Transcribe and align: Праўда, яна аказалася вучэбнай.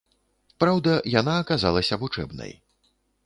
Праўда, 0.63 0.95
яна 1.21 1.35
аказалася 1.43 1.99
вучэбнай. 2.05 2.51